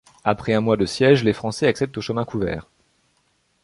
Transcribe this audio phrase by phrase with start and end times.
[0.23, 2.67] Après un mois de siège, les Français accèdent au chemin couvert.